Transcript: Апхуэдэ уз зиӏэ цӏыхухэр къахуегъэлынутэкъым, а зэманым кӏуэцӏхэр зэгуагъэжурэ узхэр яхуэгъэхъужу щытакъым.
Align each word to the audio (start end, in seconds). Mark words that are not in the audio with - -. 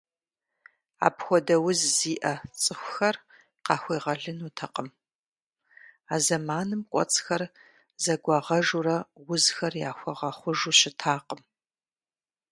Апхуэдэ 1.07 1.55
уз 1.67 1.79
зиӏэ 1.97 2.33
цӏыхухэр 2.61 3.15
къахуегъэлынутэкъым, 3.65 4.89
а 6.13 6.15
зэманым 6.25 6.81
кӏуэцӏхэр 6.91 7.43
зэгуагъэжурэ 8.03 8.97
узхэр 9.31 9.73
яхуэгъэхъужу 9.89 10.77
щытакъым. 10.79 11.41